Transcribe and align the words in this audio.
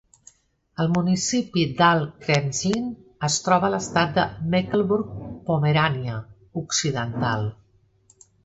El 0.83 0.87
municipi 0.93 1.65
d'Alt 1.81 2.15
Krenzlin 2.23 2.87
es 3.29 3.37
troba 3.49 3.69
a 3.69 3.73
l'estat 3.75 4.17
de 4.17 4.25
Mecklemburg-Pomerània 4.55 6.19
Occidental. 6.67 7.51